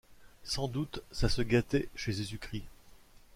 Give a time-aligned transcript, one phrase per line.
[0.43, 2.63] Sans doute, ça se gâtait, chez Jésus-Christ.